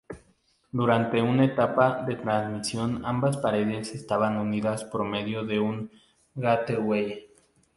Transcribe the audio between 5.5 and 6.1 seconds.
un